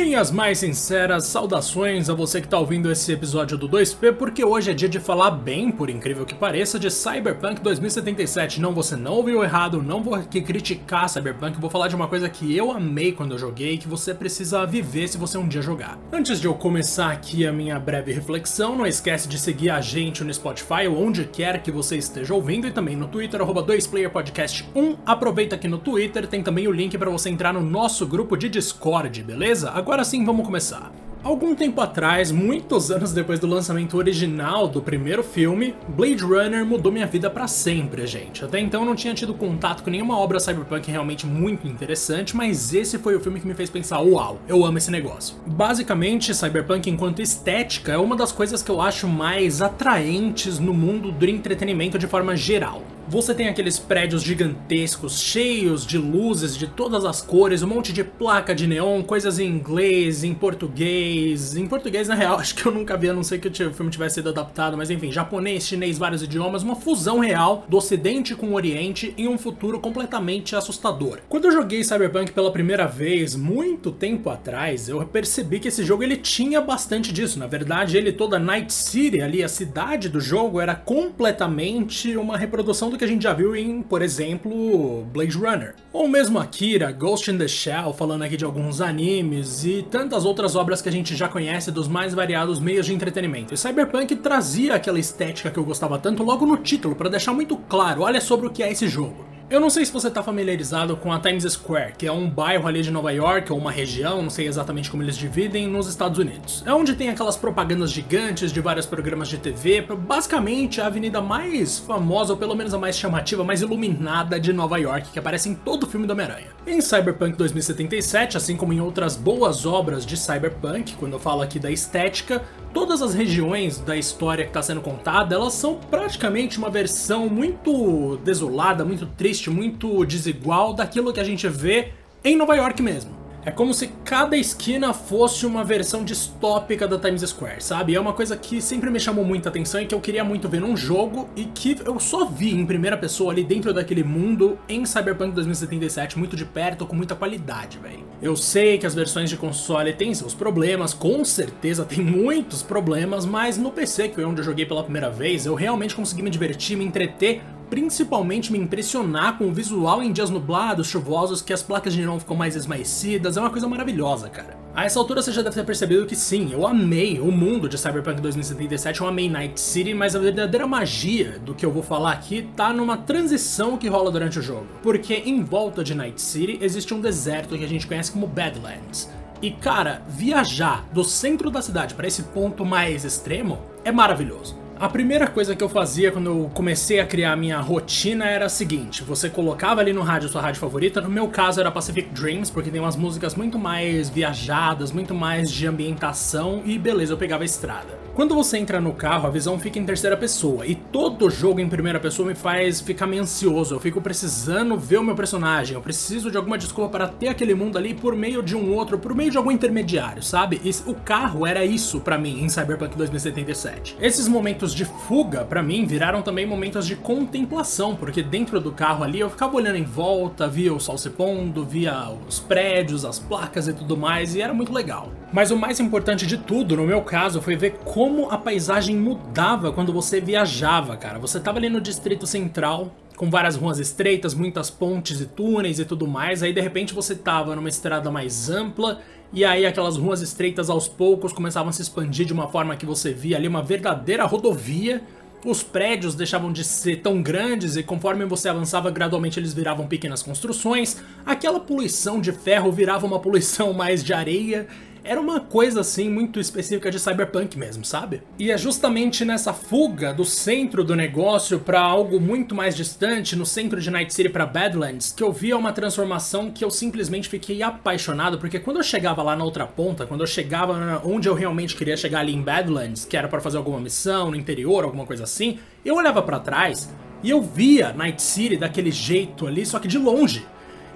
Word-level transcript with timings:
Minhas 0.00 0.30
mais 0.30 0.58
sinceras 0.58 1.24
saudações 1.24 2.08
a 2.08 2.14
você 2.14 2.40
que 2.40 2.46
está 2.46 2.56
ouvindo 2.56 2.90
esse 2.90 3.12
episódio 3.12 3.58
do 3.58 3.68
2P, 3.68 4.12
porque 4.12 4.44
hoje 4.44 4.70
é 4.70 4.74
dia 4.74 4.88
de 4.88 5.00
falar 5.00 5.32
bem, 5.32 5.72
por 5.72 5.90
incrível 5.90 6.24
que 6.24 6.36
pareça, 6.36 6.78
de 6.78 6.88
Cyberpunk 6.88 7.60
2077. 7.60 8.60
Não, 8.60 8.72
você 8.72 8.94
não 8.94 9.14
ouviu 9.14 9.42
errado, 9.42 9.82
não 9.82 10.00
vou 10.00 10.14
aqui 10.14 10.40
criticar 10.40 11.08
Cyberpunk, 11.08 11.60
vou 11.60 11.68
falar 11.68 11.88
de 11.88 11.96
uma 11.96 12.06
coisa 12.06 12.28
que 12.28 12.56
eu 12.56 12.70
amei 12.70 13.10
quando 13.10 13.32
eu 13.32 13.38
joguei, 13.38 13.76
que 13.76 13.88
você 13.88 14.14
precisa 14.14 14.64
viver 14.64 15.08
se 15.08 15.18
você 15.18 15.36
um 15.36 15.48
dia 15.48 15.60
jogar. 15.60 15.98
Antes 16.12 16.40
de 16.40 16.46
eu 16.46 16.54
começar 16.54 17.10
aqui 17.10 17.44
a 17.44 17.52
minha 17.52 17.78
breve 17.80 18.12
reflexão, 18.12 18.76
não 18.76 18.86
esquece 18.86 19.26
de 19.28 19.36
seguir 19.36 19.70
a 19.70 19.80
gente 19.80 20.22
no 20.22 20.32
Spotify 20.32 20.86
ou 20.88 20.96
onde 20.96 21.24
quer 21.24 21.60
que 21.60 21.72
você 21.72 21.96
esteja 21.96 22.34
ouvindo 22.34 22.68
e 22.68 22.70
também 22.70 22.94
no 22.94 23.08
Twitter, 23.08 23.40
2playerpodcast1. 23.40 24.96
Aproveita 25.04 25.56
aqui 25.56 25.66
no 25.66 25.76
Twitter, 25.76 26.28
tem 26.28 26.40
também 26.40 26.68
o 26.68 26.72
link 26.72 26.96
para 26.96 27.10
você 27.10 27.28
entrar 27.28 27.52
no 27.52 27.60
nosso 27.60 28.06
grupo 28.06 28.36
de 28.36 28.48
Discord, 28.48 29.24
beleza? 29.24 29.87
Agora 29.88 30.04
sim, 30.04 30.22
vamos 30.22 30.44
começar. 30.44 30.92
Algum 31.24 31.54
tempo 31.54 31.80
atrás, 31.80 32.30
muitos 32.30 32.90
anos 32.90 33.10
depois 33.14 33.40
do 33.40 33.46
lançamento 33.46 33.96
original 33.96 34.68
do 34.68 34.82
primeiro 34.82 35.24
filme, 35.24 35.74
Blade 35.88 36.22
Runner 36.22 36.62
mudou 36.62 36.92
minha 36.92 37.06
vida 37.06 37.30
para 37.30 37.48
sempre, 37.48 38.06
gente. 38.06 38.44
Até 38.44 38.60
então 38.60 38.82
eu 38.82 38.86
não 38.86 38.94
tinha 38.94 39.14
tido 39.14 39.32
contato 39.32 39.82
com 39.82 39.88
nenhuma 39.88 40.18
obra 40.18 40.38
cyberpunk 40.38 40.90
realmente 40.90 41.24
muito 41.24 41.66
interessante, 41.66 42.36
mas 42.36 42.74
esse 42.74 42.98
foi 42.98 43.16
o 43.16 43.20
filme 43.20 43.40
que 43.40 43.46
me 43.46 43.54
fez 43.54 43.70
pensar: 43.70 44.00
uau, 44.00 44.38
eu 44.46 44.62
amo 44.62 44.76
esse 44.76 44.90
negócio. 44.90 45.36
Basicamente, 45.46 46.34
cyberpunk 46.34 46.90
enquanto 46.90 47.22
estética 47.22 47.92
é 47.92 47.96
uma 47.96 48.14
das 48.14 48.30
coisas 48.30 48.62
que 48.62 48.70
eu 48.70 48.82
acho 48.82 49.08
mais 49.08 49.62
atraentes 49.62 50.58
no 50.58 50.74
mundo 50.74 51.10
do 51.10 51.24
entretenimento 51.24 51.98
de 51.98 52.06
forma 52.06 52.36
geral. 52.36 52.82
Você 53.10 53.32
tem 53.34 53.48
aqueles 53.48 53.78
prédios 53.78 54.22
gigantescos, 54.22 55.18
cheios 55.18 55.86
de 55.86 55.96
luzes 55.96 56.54
de 56.54 56.66
todas 56.66 57.06
as 57.06 57.22
cores, 57.22 57.62
um 57.62 57.66
monte 57.66 57.90
de 57.90 58.04
placa 58.04 58.54
de 58.54 58.66
neon, 58.66 59.02
coisas 59.02 59.38
em 59.38 59.46
inglês, 59.46 60.24
em 60.24 60.34
português. 60.34 61.56
Em 61.56 61.66
português, 61.66 62.06
na 62.06 62.14
real, 62.14 62.36
acho 62.38 62.54
que 62.54 62.66
eu 62.66 62.70
nunca 62.70 62.98
vi, 62.98 63.08
a 63.08 63.14
não 63.14 63.22
ser 63.22 63.38
que 63.38 63.48
o 63.48 63.72
filme 63.72 63.90
tivesse 63.90 64.16
sido 64.16 64.28
adaptado, 64.28 64.76
mas 64.76 64.90
enfim, 64.90 65.10
japonês, 65.10 65.66
chinês, 65.66 65.96
vários 65.96 66.22
idiomas, 66.22 66.62
uma 66.62 66.76
fusão 66.76 67.20
real 67.20 67.64
do 67.66 67.78
ocidente 67.78 68.34
com 68.34 68.48
o 68.48 68.54
oriente 68.54 69.14
em 69.16 69.26
um 69.26 69.38
futuro 69.38 69.80
completamente 69.80 70.54
assustador. 70.54 71.20
Quando 71.30 71.46
eu 71.46 71.52
joguei 71.52 71.82
Cyberpunk 71.82 72.32
pela 72.32 72.52
primeira 72.52 72.86
vez, 72.86 73.34
muito 73.34 73.90
tempo 73.90 74.28
atrás, 74.28 74.86
eu 74.86 75.02
percebi 75.06 75.58
que 75.58 75.68
esse 75.68 75.82
jogo 75.82 76.02
ele 76.02 76.18
tinha 76.18 76.60
bastante 76.60 77.10
disso. 77.10 77.38
Na 77.38 77.46
verdade, 77.46 77.96
ele 77.96 78.12
toda 78.12 78.38
Night 78.38 78.70
City 78.70 79.22
ali, 79.22 79.42
a 79.42 79.48
cidade 79.48 80.10
do 80.10 80.20
jogo, 80.20 80.60
era 80.60 80.74
completamente 80.74 82.14
uma 82.14 82.36
reprodução 82.36 82.90
do 82.90 82.97
que 82.98 83.04
a 83.04 83.08
gente 83.08 83.22
já 83.22 83.32
viu 83.32 83.54
em, 83.54 83.80
por 83.80 84.02
exemplo, 84.02 85.04
Blade 85.12 85.36
Runner. 85.36 85.74
Ou 85.92 86.08
mesmo 86.08 86.38
Akira, 86.38 86.90
Ghost 86.90 87.30
in 87.30 87.38
the 87.38 87.48
Shell, 87.48 87.94
falando 87.94 88.22
aqui 88.22 88.36
de 88.36 88.44
alguns 88.44 88.80
animes 88.80 89.64
e 89.64 89.82
tantas 89.88 90.24
outras 90.24 90.56
obras 90.56 90.82
que 90.82 90.88
a 90.88 90.92
gente 90.92 91.14
já 91.16 91.28
conhece 91.28 91.70
dos 91.70 91.88
mais 91.88 92.12
variados 92.12 92.58
meios 92.58 92.86
de 92.86 92.92
entretenimento. 92.92 93.54
E 93.54 93.56
Cyberpunk 93.56 94.16
trazia 94.16 94.74
aquela 94.74 94.98
estética 94.98 95.50
que 95.50 95.58
eu 95.58 95.64
gostava 95.64 95.98
tanto 95.98 96.22
logo 96.22 96.44
no 96.44 96.56
título, 96.56 96.96
para 96.96 97.08
deixar 97.08 97.32
muito 97.32 97.56
claro, 97.56 98.02
olha 98.02 98.20
sobre 98.20 98.46
o 98.46 98.50
que 98.50 98.62
é 98.62 98.70
esse 98.70 98.88
jogo. 98.88 99.27
Eu 99.50 99.60
não 99.60 99.70
sei 99.70 99.82
se 99.82 99.90
você 99.90 100.08
está 100.08 100.22
familiarizado 100.22 100.94
com 100.94 101.10
a 101.10 101.18
Times 101.18 101.44
Square, 101.44 101.94
que 101.96 102.06
é 102.06 102.12
um 102.12 102.28
bairro 102.28 102.68
ali 102.68 102.82
de 102.82 102.90
Nova 102.90 103.10
York, 103.10 103.50
ou 103.50 103.58
uma 103.58 103.72
região, 103.72 104.20
não 104.20 104.28
sei 104.28 104.46
exatamente 104.46 104.90
como 104.90 105.02
eles 105.02 105.16
dividem, 105.16 105.66
nos 105.66 105.88
Estados 105.88 106.18
Unidos. 106.18 106.62
É 106.66 106.74
onde 106.74 106.94
tem 106.94 107.08
aquelas 107.08 107.34
propagandas 107.34 107.90
gigantes 107.90 108.52
de 108.52 108.60
vários 108.60 108.84
programas 108.84 109.26
de 109.26 109.38
TV, 109.38 109.80
basicamente 109.80 110.82
a 110.82 110.86
avenida 110.86 111.22
mais 111.22 111.78
famosa, 111.78 112.34
ou 112.34 112.38
pelo 112.38 112.54
menos 112.54 112.74
a 112.74 112.78
mais 112.78 112.98
chamativa, 112.98 113.42
mais 113.42 113.62
iluminada 113.62 114.38
de 114.38 114.52
Nova 114.52 114.78
York, 114.78 115.08
que 115.12 115.18
aparece 115.18 115.48
em 115.48 115.54
todo 115.54 115.84
o 115.84 115.86
filme 115.86 116.06
do 116.06 116.12
Homem-Aranha. 116.12 116.48
Em 116.66 116.82
Cyberpunk 116.82 117.34
2077, 117.38 118.36
assim 118.36 118.54
como 118.54 118.74
em 118.74 118.82
outras 118.82 119.16
boas 119.16 119.64
obras 119.64 120.04
de 120.04 120.18
Cyberpunk, 120.18 120.94
quando 120.96 121.14
eu 121.14 121.18
falo 121.18 121.40
aqui 121.40 121.58
da 121.58 121.70
estética, 121.70 122.44
todas 122.72 123.02
as 123.02 123.14
regiões 123.14 123.78
da 123.78 123.96
história 123.96 124.44
que 124.44 124.50
está 124.50 124.62
sendo 124.62 124.80
contada, 124.80 125.34
elas 125.34 125.54
são 125.54 125.76
praticamente 125.90 126.58
uma 126.58 126.70
versão 126.70 127.28
muito 127.28 128.16
desolada, 128.24 128.84
muito 128.84 129.06
triste, 129.06 129.50
muito 129.50 130.04
desigual 130.04 130.74
daquilo 130.74 131.12
que 131.12 131.20
a 131.20 131.24
gente 131.24 131.48
vê 131.48 131.92
em 132.24 132.36
Nova 132.36 132.54
York 132.54 132.82
mesmo. 132.82 133.17
É 133.48 133.50
como 133.50 133.72
se 133.72 133.86
cada 134.04 134.36
esquina 134.36 134.92
fosse 134.92 135.46
uma 135.46 135.64
versão 135.64 136.04
distópica 136.04 136.86
da 136.86 136.98
Times 136.98 137.22
Square, 137.22 137.64
sabe? 137.64 137.94
É 137.94 137.98
uma 137.98 138.12
coisa 138.12 138.36
que 138.36 138.60
sempre 138.60 138.90
me 138.90 139.00
chamou 139.00 139.24
muita 139.24 139.48
atenção 139.48 139.80
e 139.80 139.86
que 139.86 139.94
eu 139.94 140.00
queria 140.02 140.22
muito 140.22 140.50
ver 140.50 140.60
num 140.60 140.76
jogo 140.76 141.30
e 141.34 141.46
que 141.46 141.78
eu 141.82 141.98
só 141.98 142.26
vi 142.26 142.54
em 142.54 142.66
primeira 142.66 142.94
pessoa 142.94 143.32
ali 143.32 143.42
dentro 143.42 143.72
daquele 143.72 144.04
mundo 144.04 144.58
em 144.68 144.84
Cyberpunk 144.84 145.32
2077 145.32 146.18
muito 146.18 146.36
de 146.36 146.44
perto, 146.44 146.84
com 146.84 146.94
muita 146.94 147.14
qualidade, 147.14 147.78
velho. 147.78 148.04
Eu 148.20 148.36
sei 148.36 148.76
que 148.76 148.84
as 148.84 148.94
versões 148.94 149.30
de 149.30 149.36
console 149.38 149.94
têm 149.94 150.12
seus 150.12 150.34
problemas, 150.34 150.92
com 150.92 151.24
certeza 151.24 151.86
tem 151.86 152.04
muitos 152.04 152.62
problemas, 152.62 153.24
mas 153.24 153.56
no 153.56 153.70
PC, 153.70 154.08
que 154.08 154.16
foi 154.16 154.26
onde 154.26 154.42
eu 154.42 154.44
joguei 154.44 154.66
pela 154.66 154.82
primeira 154.82 155.08
vez, 155.08 155.46
eu 155.46 155.54
realmente 155.54 155.96
consegui 155.96 156.20
me 156.20 156.28
divertir, 156.28 156.76
me 156.76 156.84
entreter 156.84 157.40
principalmente 157.68 158.52
me 158.52 158.58
impressionar 158.58 159.38
com 159.38 159.48
o 159.48 159.52
visual 159.52 160.02
em 160.02 160.12
dias 160.12 160.30
nublados, 160.30 160.88
chuvosos, 160.88 161.42
que 161.42 161.52
as 161.52 161.62
placas 161.62 161.92
de 161.92 162.00
neon 162.00 162.18
ficam 162.18 162.36
mais 162.36 162.56
esmaecidas, 162.56 163.36
é 163.36 163.40
uma 163.40 163.50
coisa 163.50 163.68
maravilhosa, 163.68 164.28
cara. 164.28 164.58
A 164.74 164.84
essa 164.84 164.98
altura 164.98 165.20
você 165.20 165.32
já 165.32 165.42
deve 165.42 165.56
ter 165.56 165.64
percebido 165.64 166.06
que 166.06 166.14
sim, 166.14 166.52
eu 166.52 166.66
amei 166.66 167.18
o 167.18 167.32
mundo 167.32 167.68
de 167.68 167.76
Cyberpunk 167.76 168.20
2077, 168.20 169.00
eu 169.00 169.08
amei 169.08 169.28
Night 169.28 169.60
City, 169.60 169.92
mas 169.92 170.14
a 170.14 170.20
verdadeira 170.20 170.66
magia 170.66 171.38
do 171.44 171.54
que 171.54 171.66
eu 171.66 171.72
vou 171.72 171.82
falar 171.82 172.12
aqui 172.12 172.48
tá 172.54 172.72
numa 172.72 172.96
transição 172.96 173.76
que 173.76 173.88
rola 173.88 174.10
durante 174.10 174.38
o 174.38 174.42
jogo. 174.42 174.66
Porque 174.82 175.14
em 175.14 175.42
volta 175.42 175.82
de 175.82 175.94
Night 175.94 176.20
City 176.20 176.58
existe 176.60 176.94
um 176.94 177.00
deserto 177.00 177.58
que 177.58 177.64
a 177.64 177.68
gente 177.68 177.86
conhece 177.86 178.12
como 178.12 178.26
Badlands. 178.26 179.10
E 179.40 179.50
cara, 179.50 180.02
viajar 180.08 180.84
do 180.92 181.04
centro 181.04 181.50
da 181.50 181.62
cidade 181.62 181.94
para 181.94 182.06
esse 182.06 182.24
ponto 182.24 182.64
mais 182.64 183.04
extremo 183.04 183.58
é 183.84 183.92
maravilhoso. 183.92 184.56
A 184.80 184.88
primeira 184.88 185.26
coisa 185.26 185.56
que 185.56 185.64
eu 185.64 185.68
fazia 185.68 186.12
quando 186.12 186.26
eu 186.26 186.50
comecei 186.54 187.00
a 187.00 187.06
criar 187.06 187.34
minha 187.34 187.58
rotina 187.58 188.26
era 188.26 188.46
a 188.46 188.48
seguinte: 188.48 189.02
você 189.02 189.28
colocava 189.28 189.80
ali 189.80 189.92
no 189.92 190.02
rádio 190.02 190.28
sua 190.28 190.40
rádio 190.40 190.60
favorita, 190.60 191.00
no 191.00 191.10
meu 191.10 191.26
caso 191.26 191.58
era 191.58 191.68
Pacific 191.68 192.10
Dreams, 192.10 192.48
porque 192.48 192.70
tem 192.70 192.80
umas 192.80 192.94
músicas 192.94 193.34
muito 193.34 193.58
mais 193.58 194.08
viajadas, 194.08 194.92
muito 194.92 195.12
mais 195.12 195.50
de 195.50 195.66
ambientação, 195.66 196.62
e 196.64 196.78
beleza, 196.78 197.12
eu 197.12 197.18
pegava 197.18 197.42
a 197.42 197.46
estrada. 197.46 198.07
Quando 198.18 198.34
você 198.34 198.58
entra 198.58 198.80
no 198.80 198.92
carro, 198.94 199.28
a 199.28 199.30
visão 199.30 199.60
fica 199.60 199.78
em 199.78 199.84
terceira 199.84 200.16
pessoa, 200.16 200.66
e 200.66 200.74
todo 200.74 201.30
jogo 201.30 201.60
em 201.60 201.68
primeira 201.68 202.00
pessoa 202.00 202.26
me 202.26 202.34
faz 202.34 202.80
ficar 202.80 203.06
meio 203.06 203.22
ansioso. 203.22 203.76
Eu 203.76 203.78
fico 203.78 204.00
precisando 204.00 204.76
ver 204.76 204.98
o 204.98 205.04
meu 205.04 205.14
personagem, 205.14 205.76
eu 205.76 205.80
preciso 205.80 206.28
de 206.28 206.36
alguma 206.36 206.58
desculpa 206.58 206.90
para 206.90 207.06
ter 207.06 207.28
aquele 207.28 207.54
mundo 207.54 207.78
ali 207.78 207.94
por 207.94 208.16
meio 208.16 208.42
de 208.42 208.56
um 208.56 208.74
outro, 208.74 208.98
por 208.98 209.14
meio 209.14 209.30
de 209.30 209.38
algum 209.38 209.52
intermediário, 209.52 210.20
sabe? 210.20 210.60
E 210.64 210.90
o 210.90 210.94
carro 210.94 211.46
era 211.46 211.64
isso 211.64 212.00
para 212.00 212.18
mim 212.18 212.42
em 212.42 212.48
Cyberpunk 212.48 212.96
2077. 212.96 213.96
Esses 214.00 214.26
momentos 214.26 214.74
de 214.74 214.84
fuga, 214.84 215.44
para 215.44 215.62
mim, 215.62 215.86
viraram 215.86 216.20
também 216.20 216.44
momentos 216.44 216.88
de 216.88 216.96
contemplação, 216.96 217.94
porque 217.94 218.20
dentro 218.20 218.60
do 218.60 218.72
carro 218.72 219.04
ali 219.04 219.20
eu 219.20 219.30
ficava 219.30 219.54
olhando 219.54 219.78
em 219.78 219.84
volta, 219.84 220.48
via 220.48 220.74
o 220.74 220.80
sol 220.80 220.98
se 220.98 221.10
pondo, 221.10 221.64
via 221.64 222.10
os 222.28 222.40
prédios, 222.40 223.04
as 223.04 223.20
placas 223.20 223.68
e 223.68 223.72
tudo 223.72 223.96
mais, 223.96 224.34
e 224.34 224.42
era 224.42 224.52
muito 224.52 224.72
legal. 224.72 225.12
Mas 225.32 225.52
o 225.52 225.56
mais 225.56 225.78
importante 225.78 226.26
de 226.26 226.36
tudo, 226.36 226.76
no 226.76 226.84
meu 226.84 227.02
caso, 227.02 227.40
foi 227.40 227.54
ver 227.54 227.76
como 227.84 228.07
a 228.30 228.38
paisagem 228.38 228.96
mudava 228.96 229.72
quando 229.72 229.92
você 229.92 230.20
viajava, 230.20 230.96
cara. 230.96 231.18
Você 231.18 231.38
tava 231.40 231.58
ali 231.58 231.68
no 231.68 231.80
Distrito 231.80 232.26
Central, 232.26 232.92
com 233.16 233.28
várias 233.28 233.56
ruas 233.56 233.78
estreitas, 233.78 234.34
muitas 234.34 234.70
pontes 234.70 235.20
e 235.20 235.26
túneis 235.26 235.78
e 235.78 235.84
tudo 235.84 236.06
mais. 236.06 236.42
Aí 236.42 236.52
de 236.52 236.60
repente 236.60 236.94
você 236.94 237.14
tava 237.14 237.56
numa 237.56 237.68
estrada 237.68 238.10
mais 238.10 238.48
ampla 238.48 239.00
e 239.32 239.44
aí 239.44 239.66
aquelas 239.66 239.96
ruas 239.96 240.22
estreitas 240.22 240.70
aos 240.70 240.88
poucos 240.88 241.32
começavam 241.32 241.68
a 241.68 241.72
se 241.72 241.82
expandir 241.82 242.24
de 242.24 242.32
uma 242.32 242.48
forma 242.48 242.76
que 242.76 242.86
você 242.86 243.12
via 243.12 243.36
ali 243.36 243.48
uma 243.48 243.62
verdadeira 243.62 244.24
rodovia. 244.24 245.02
Os 245.44 245.62
prédios 245.62 246.14
deixavam 246.14 246.52
de 246.52 246.64
ser 246.64 246.96
tão 246.96 247.22
grandes 247.22 247.76
e 247.76 247.82
conforme 247.82 248.24
você 248.24 248.48
avançava 248.48 248.90
gradualmente 248.90 249.38
eles 249.38 249.54
viravam 249.54 249.86
pequenas 249.86 250.22
construções. 250.22 251.00
Aquela 251.24 251.60
poluição 251.60 252.20
de 252.20 252.32
ferro 252.32 252.72
virava 252.72 253.06
uma 253.06 253.20
poluição 253.20 253.72
mais 253.74 254.02
de 254.02 254.12
areia 254.12 254.66
era 255.08 255.18
uma 255.18 255.40
coisa 255.40 255.80
assim 255.80 256.10
muito 256.10 256.38
específica 256.38 256.90
de 256.90 257.00
cyberpunk 257.00 257.58
mesmo, 257.58 257.82
sabe? 257.82 258.22
E 258.38 258.50
é 258.50 258.58
justamente 258.58 259.24
nessa 259.24 259.54
fuga 259.54 260.12
do 260.12 260.22
centro 260.22 260.84
do 260.84 260.94
negócio 260.94 261.58
para 261.58 261.80
algo 261.80 262.20
muito 262.20 262.54
mais 262.54 262.76
distante, 262.76 263.34
no 263.34 263.46
centro 263.46 263.80
de 263.80 263.90
Night 263.90 264.12
City 264.12 264.28
para 264.28 264.44
Badlands, 264.44 265.10
que 265.10 265.22
eu 265.22 265.32
via 265.32 265.56
uma 265.56 265.72
transformação 265.72 266.50
que 266.50 266.62
eu 266.62 266.70
simplesmente 266.70 267.26
fiquei 267.26 267.62
apaixonado, 267.62 268.38
porque 268.38 268.58
quando 268.58 268.76
eu 268.76 268.82
chegava 268.82 269.22
lá 269.22 269.34
na 269.34 269.44
outra 269.44 269.66
ponta, 269.66 270.06
quando 270.06 270.20
eu 270.20 270.26
chegava 270.26 271.00
onde 271.02 271.26
eu 271.26 271.32
realmente 271.32 271.74
queria 271.74 271.96
chegar 271.96 272.20
ali 272.20 272.34
em 272.34 272.42
Badlands, 272.42 273.06
que 273.06 273.16
era 273.16 273.28
para 273.28 273.40
fazer 273.40 273.56
alguma 273.56 273.80
missão 273.80 274.30
no 274.30 274.36
interior, 274.36 274.84
alguma 274.84 275.06
coisa 275.06 275.24
assim, 275.24 275.58
eu 275.82 275.96
olhava 275.96 276.20
para 276.20 276.38
trás 276.38 276.92
e 277.22 277.30
eu 277.30 277.40
via 277.40 277.94
Night 277.94 278.20
City 278.20 278.58
daquele 278.58 278.90
jeito 278.90 279.46
ali, 279.46 279.64
só 279.64 279.78
que 279.78 279.88
de 279.88 279.96
longe. 279.96 280.46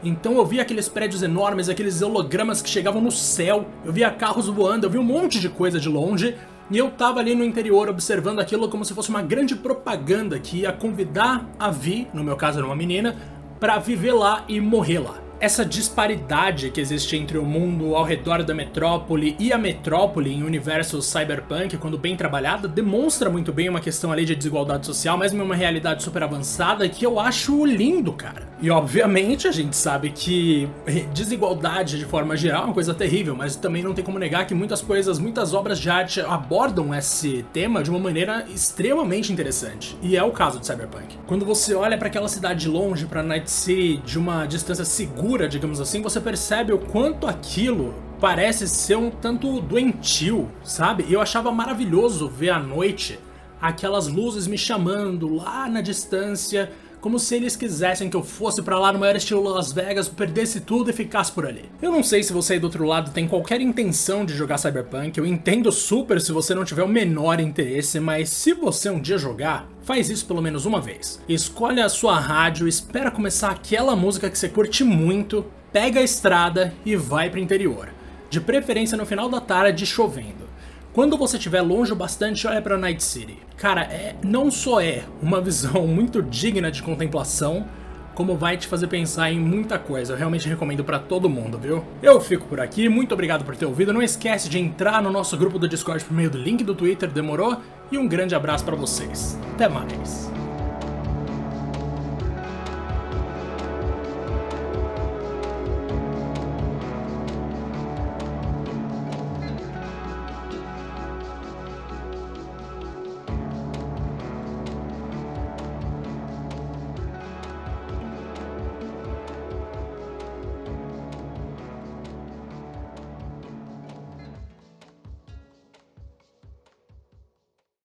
Então 0.03 0.37
eu 0.37 0.45
via 0.45 0.63
aqueles 0.63 0.89
prédios 0.89 1.23
enormes, 1.23 1.69
aqueles 1.69 2.03
hologramas 2.03 2.61
que 2.61 2.69
chegavam 2.69 3.01
no 3.01 3.13
céu, 3.13 3.67
eu 3.85 3.93
via 3.93 4.11
carros 4.11 4.49
voando, 4.49 4.85
eu 4.85 4.91
vi 4.91 4.99
um 4.99 5.05
monte 5.05 5.39
de 5.39 5.49
coisa 5.49 5.79
de 5.79 5.89
longe. 5.89 6.37
E 6.71 6.79
eu 6.79 6.91
tava 6.91 7.21
ali 7.21 7.35
no 7.35 7.45
interior 7.45 7.89
observando 7.89 8.41
aquilo 8.41 8.69
como 8.69 8.85
se 8.85 8.95
fosse 8.95 9.11
uma 9.11 9.23
grande 9.23 9.55
propaganda 9.55 10.39
que 10.39 10.59
ia 10.59 10.73
convidar 10.73 11.49
a 11.59 11.71
Vi, 11.71 12.09
no 12.15 12.25
meu 12.25 12.37
caso 12.37 12.59
era 12.59 12.67
uma 12.67 12.75
menina, 12.75 13.17
para 13.61 13.79
viver 13.79 14.13
lá 14.13 14.45
e 14.49 14.61
morrer 14.61 14.99
lá. 14.99 15.22
Essa 15.43 15.65
disparidade 15.65 16.71
que 16.71 16.81
existe 16.81 17.17
entre 17.17 17.37
o 17.37 17.45
mundo 17.45 17.97
ao 17.97 18.05
redor 18.05 18.45
da 18.45 18.55
metrópole 18.55 19.35
e 19.41 19.53
a 19.53 19.59
metrópole 19.59 20.33
em 20.33 20.45
universo 20.45 21.03
cyberpunk, 21.03 21.77
quando 21.79 21.99
bem 21.99 22.17
trabalhada, 22.17 22.69
demonstra 22.69 23.29
muito 23.29 23.53
bem 23.53 23.69
uma 23.69 23.81
questão 23.81 24.13
ali 24.13 24.25
de 24.25 24.37
desigualdade 24.37 24.87
social, 24.87 25.19
em 25.21 25.41
uma 25.41 25.57
realidade 25.57 26.05
super 26.05 26.23
avançada, 26.23 26.89
que 26.89 27.05
eu 27.05 27.19
acho 27.19 27.67
lindo, 27.67 28.13
cara. 28.13 28.47
E 28.61 28.71
obviamente 28.71 29.49
a 29.49 29.51
gente 29.51 29.75
sabe 29.75 30.11
que 30.11 30.69
desigualdade 31.13 31.99
de 31.99 32.05
forma 32.05 32.37
geral 32.37 32.63
é 32.63 32.65
uma 32.67 32.75
coisa 32.75 32.95
terrível, 32.95 33.35
mas 33.35 33.57
também 33.57 33.83
não 33.83 33.95
tem 33.95 34.05
como 34.05 34.21
negar 34.21 34.47
que 34.47 34.55
muitas 34.55 34.81
coisas, 34.81 35.19
muitas 35.19 35.53
obras 35.53 35.81
de 35.81 35.91
arte 35.91 36.21
abordam 36.21 36.95
esse 36.95 37.45
tema 37.53 37.83
de 37.83 37.91
uma 37.91 37.99
maneira 37.99 38.47
extremamente 38.49 39.33
interessante. 39.33 39.99
E 40.01 40.17
é 40.17 40.23
o 40.23 40.31
caso 40.31 40.61
de 40.61 40.67
Cyberpunk. 40.69 41.19
Quando 41.27 41.45
você 41.45 41.75
olha 41.75 41.99
para 41.99 42.07
aquela 42.07 42.29
cidade 42.29 42.69
longe, 42.69 43.07
para 43.07 43.25
Night 43.25 43.51
City, 43.51 44.01
de 44.07 44.17
uma 44.17 44.47
distância 44.47 44.85
segura, 44.85 45.32
digamos 45.49 45.81
assim, 45.81 46.03
você 46.03 46.21
percebe 46.21 46.73
o 46.73 46.79
quanto 46.79 47.27
aquilo 47.27 47.95
parece 48.21 48.69
ser 48.69 48.97
um 48.97 49.11
tanto 49.11 49.61
doentio, 49.61 50.49
sabe? 50.63 51.07
Eu 51.09 51.21
achava 51.21 51.51
maravilhoso 51.51 52.29
ver 52.29 52.51
à 52.51 52.59
noite 52.59 53.19
aquelas 53.61 54.09
luzes 54.09 54.47
me 54.47 54.59
chamando 54.59 55.35
lá 55.35 55.69
na 55.69 55.81
distância 55.81 56.71
como 57.03 57.19
se 57.19 57.35
eles 57.35 57.57
quisessem 57.57 58.09
que 58.09 58.17
eu 58.17 58.23
fosse 58.23 58.63
para 58.63 58.79
lá 58.79 58.93
no 58.93 58.99
maior 59.01 59.17
estilo 59.17 59.43
Las 59.43 59.73
Vegas, 59.73 60.09
perdesse 60.09 60.61
tudo 60.61 60.89
e 60.89 60.95
ficasse 60.95 61.33
por 61.33 61.45
ali. 61.45 61.65
Eu 61.83 61.91
não 61.91 62.03
sei 62.03 62.23
se 62.23 62.33
você 62.33 62.55
aí 62.55 62.61
do 62.61 62.65
outro 62.65 62.87
lado 62.87 63.11
tem 63.11 63.27
qualquer 63.27 63.61
intenção 63.61 64.25
de 64.25 64.35
jogar 64.35 64.57
Cyberpunk, 64.57 65.19
eu 65.19 65.27
entendo 65.27 65.71
super 65.73 66.21
se 66.21 66.31
você 66.31 66.55
não 66.55 66.65
tiver 66.65 66.85
o 66.85 66.89
menor 66.89 67.41
interesse, 67.41 67.99
mas 67.99 68.31
se 68.31 68.55
você 68.55 68.89
um 68.89 69.01
dia 69.01 69.19
jogar, 69.19 69.69
Faz 69.83 70.09
isso 70.09 70.27
pelo 70.27 70.41
menos 70.41 70.65
uma 70.65 70.81
vez. 70.81 71.21
Escolhe 71.29 71.81
a 71.81 71.89
sua 71.89 72.17
rádio, 72.19 72.69
espera 72.69 73.11
começar 73.11 73.51
aquela 73.51 73.97
música 73.97 74.31
que 74.31 74.39
você 74.39 74.49
curte 74.49 74.85
muito, 74.85 75.45
pega 75.73 75.99
a 75.99 76.05
estrada 76.05 76.73
e 76.87 76.95
vai 76.95 77.29
para 77.29 77.41
o 77.41 77.43
interior. 77.43 77.89
De 78.31 78.41
preferência 78.41 78.97
no 78.97 79.05
final 79.05 79.29
da 79.29 79.41
tarde 79.41 79.85
chovendo. 79.85 80.52
Quando 80.93 81.17
você 81.17 81.39
estiver 81.39 81.63
longe 81.63 81.91
o 81.91 81.97
bastante, 81.97 82.47
olha 82.47 82.61
para 82.61 82.77
Night 82.77 83.03
City. 83.03 83.39
Cara, 83.57 83.83
é, 83.85 84.15
não 84.23 84.51
só 84.51 84.79
é 84.79 85.05
uma 85.23 85.41
visão 85.41 85.87
muito 85.89 86.23
digna 86.23 86.71
de 86.71 86.83
contemplação, 86.83 87.67
como 88.15 88.37
vai 88.37 88.59
te 88.59 88.67
fazer 88.69 88.89
pensar 88.89 89.33
em 89.33 89.41
muita 89.41 89.79
coisa. 89.79 90.13
Eu 90.13 90.19
realmente 90.19 90.47
recomendo 90.47 90.85
para 90.85 90.99
todo 90.99 91.31
mundo, 91.31 91.57
viu? 91.59 91.83
Eu 92.03 92.21
fico 92.21 92.47
por 92.47 92.61
aqui, 92.61 92.91
muito 92.91 93.15
obrigado 93.15 93.43
por 93.43 93.57
ter 93.57 93.65
ouvido. 93.65 93.91
Não 93.91 94.03
esquece 94.03 94.51
de 94.51 94.59
entrar 94.59 95.03
no 95.03 95.11
nosso 95.11 95.35
grupo 95.35 95.59
do 95.59 95.67
Discord 95.67 96.05
por 96.05 96.15
meio 96.15 96.29
do 96.29 96.37
link 96.37 96.63
do 96.63 96.75
Twitter, 96.75 97.11
demorou? 97.11 97.57
E 97.91 97.97
um 97.97 98.07
grande 98.07 98.35
abraço 98.35 98.63
para 98.63 98.77
vocês. 98.77 99.39
Até 99.55 99.71
mais. 99.71 100.31